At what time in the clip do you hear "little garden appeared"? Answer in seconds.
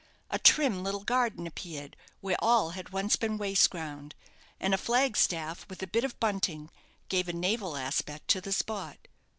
0.83-1.95